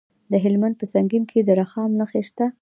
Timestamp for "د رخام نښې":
1.43-2.21